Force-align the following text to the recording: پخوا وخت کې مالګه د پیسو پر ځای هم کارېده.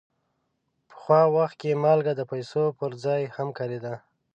پخوا 0.89 1.21
وخت 1.37 1.55
کې 1.61 1.79
مالګه 1.83 2.13
د 2.17 2.21
پیسو 2.31 2.63
پر 2.77 2.91
ځای 3.03 3.21
هم 3.35 3.49
کارېده. 3.57 3.95